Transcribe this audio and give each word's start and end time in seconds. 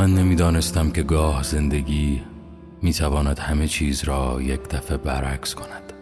من 0.00 0.14
نمی‌دانستم 0.14 0.90
که 0.90 1.02
گاه 1.02 1.42
زندگی 1.42 2.22
می‌تواند 2.82 3.38
همه 3.38 3.68
چیز 3.68 4.04
را 4.04 4.42
یک 4.42 4.68
دفعه 4.68 4.96
برعکس 4.96 5.54
کند. 5.54 5.92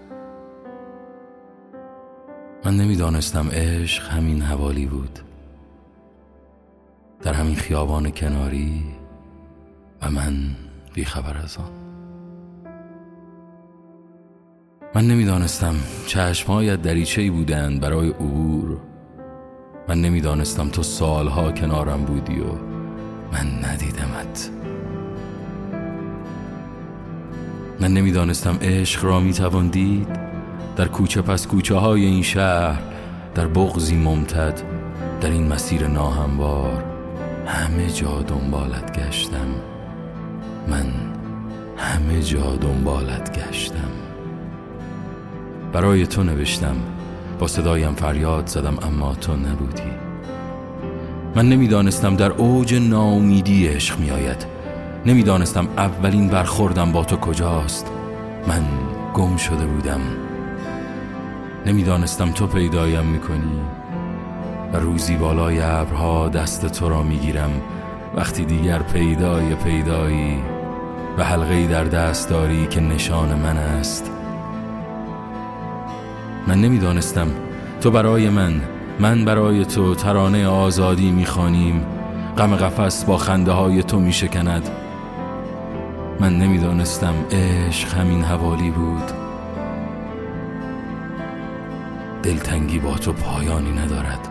من 2.64 2.76
نمی‌دانستم 2.76 3.48
عشق 3.50 4.08
همین 4.08 4.42
حوالی 4.42 4.86
بود. 4.86 5.18
در 7.22 7.32
همین 7.32 7.54
خیابان 7.54 8.10
کناری 8.10 8.84
و 10.02 10.10
من 10.10 10.34
بیخبر 10.94 11.36
از 11.36 11.56
آن. 11.56 11.70
من 14.94 15.08
نمی‌دانستم 15.08 15.74
چشمهایت 16.06 16.82
دریچه 16.82 17.30
بودند 17.30 17.80
برای 17.80 18.08
عبور. 18.08 18.76
من 19.88 20.00
نمی‌دانستم 20.00 20.68
تو 20.68 20.82
سالها 20.82 21.52
کنارم 21.52 22.04
بودی 22.04 22.40
و 22.40 22.77
من 23.32 23.70
ندیدمت. 23.70 24.50
من 27.80 27.94
نمی‌دانستم 27.94 28.58
عشق 28.62 29.04
را 29.04 29.20
می‌توان 29.20 29.68
دید. 29.68 30.28
در 30.76 30.88
کوچه 30.88 31.22
پس 31.22 31.46
کوچه 31.46 31.74
های 31.74 32.04
این 32.04 32.22
شهر 32.22 32.82
در 33.34 33.46
بغزی 33.46 33.96
ممتد 33.96 34.62
در 35.20 35.30
این 35.30 35.52
مسیر 35.52 35.86
ناهموار 35.86 36.84
همه 37.46 37.90
جا 37.90 38.22
دنبالت 38.22 38.98
گشتم. 38.98 39.48
من 40.68 40.86
همه 41.76 42.22
جا 42.22 42.56
دنبالت 42.56 43.38
گشتم. 43.38 43.90
برای 45.72 46.06
تو 46.06 46.22
نوشتم. 46.22 46.76
با 47.38 47.46
صدایم 47.46 47.94
فریاد 47.94 48.46
زدم 48.46 48.78
اما 48.82 49.14
تو 49.14 49.36
نبودی. 49.36 50.07
من 51.34 51.48
نمی‌دانستم 51.48 52.16
در 52.16 52.32
اوج 52.32 52.74
ناامیدی 52.74 53.66
عشق 53.66 53.98
میآید. 53.98 54.46
نمی‌دانستم 55.06 55.68
اولین 55.76 56.28
برخوردم 56.28 56.92
با 56.92 57.04
تو 57.04 57.16
کجاست. 57.16 57.86
من 58.46 58.62
گم 59.14 59.36
شده 59.36 59.66
بودم. 59.66 60.00
نمی‌دانستم 61.66 62.30
تو 62.30 62.46
پیدایم 62.46 63.04
می‌کنی. 63.04 63.60
و 64.72 64.76
روزی 64.76 65.16
بالای 65.16 65.60
ابرها 65.60 66.28
دست 66.28 66.66
تو 66.66 66.88
را 66.88 67.02
می‌گیرم. 67.02 67.50
وقتی 68.16 68.44
دیگر 68.44 68.78
پیدای 68.78 69.54
پیدایی 69.54 70.36
و 71.18 71.24
حلقه 71.24 71.66
در 71.66 71.84
دست 71.84 72.30
داری 72.30 72.66
که 72.66 72.80
نشان 72.80 73.28
من 73.28 73.56
است. 73.56 74.10
من 76.46 76.60
نمی‌دانستم 76.60 77.28
تو 77.80 77.90
برای 77.90 78.28
من 78.30 78.60
من 79.00 79.24
برای 79.24 79.64
تو 79.64 79.94
ترانه 79.94 80.46
آزادی 80.46 81.10
می‌خوانیم. 81.10 81.86
غم 82.38 82.56
قفس 82.56 83.04
با 83.04 83.16
خنده 83.16 83.52
های 83.52 83.82
تو 83.82 84.00
میشکند. 84.00 84.68
من 86.20 86.38
نمی‌دانستم 86.38 87.14
عشق 87.30 87.94
همین 87.94 88.22
حوالی 88.24 88.70
بود. 88.70 89.02
دلتنگی 92.22 92.78
با 92.78 92.94
تو 92.94 93.12
پایانی 93.12 93.72
ندارد. 93.72 94.28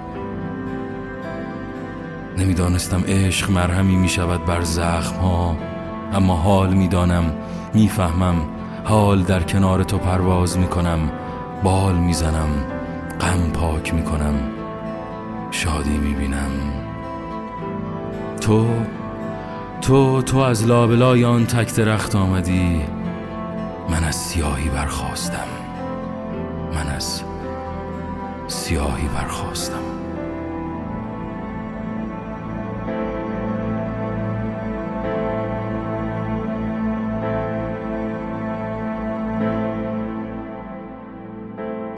نمی‌دانستم 2.37 3.03
عشق 3.07 3.51
مرهمی 3.51 3.95
می 3.95 4.09
شود 4.09 4.45
بر 4.45 4.61
زخم 4.61 5.15
ها 5.15 5.57
اما 6.13 6.35
حال 6.35 6.73
می‌دانم 6.73 7.33
می‌فهمم 7.73 8.35
حال 8.83 9.23
در 9.23 9.43
کنار 9.43 9.83
تو 9.83 9.97
پرواز 9.97 10.57
می 10.57 10.67
کنم 10.67 10.99
بال 11.63 11.95
می‌زنم 11.95 12.49
غم 13.21 13.51
پاک 13.53 13.93
می 13.93 14.03
کنم 14.03 14.56
شادی 15.51 15.97
می 15.97 16.13
بینم 16.13 16.51
تو 18.41 18.67
تو 19.81 20.21
تو 20.21 20.37
از 20.37 20.67
لابلای 20.67 21.25
آن 21.25 21.45
تک 21.45 21.75
درخت 21.75 22.15
آمدی. 22.15 22.81
من 23.89 24.03
از 24.03 24.15
سیاهی 24.15 24.69
برخواستم 24.69 25.47
من 26.73 26.87
از 26.87 27.23
سیاهی 28.47 29.07
برخواستم 29.07 29.73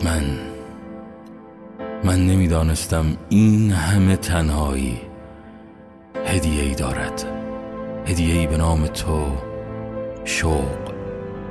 من 0.04 0.24
من 2.04 2.28
نمی‌دانستم 2.28 3.06
این 3.30 3.72
همه 3.72 4.16
تنهایی 4.16 5.02
هدیه 6.26 6.64
ای 6.64 6.76
دارد. 6.76 7.26
هدیه 8.08 8.40
ای 8.40 8.48
به 8.48 8.58
نام 8.58 8.88
تو 8.88 9.26
شوق 10.26 10.94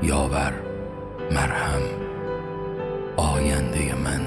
یاور 0.02 0.52
مرهم 1.30 1.82
آینده 3.16 3.94
من. 3.94 4.20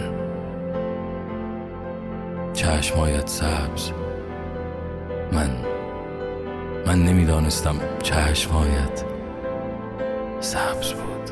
چشمایت 2.53 3.27
سبز. 3.27 3.91
من 5.31 5.49
من 6.87 7.03
نمی‌دانستم 7.05 7.75
چشمایت 8.03 9.03
سبز 10.39 10.93
بود. 10.93 11.31